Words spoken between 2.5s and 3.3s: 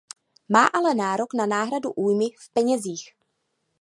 penězích.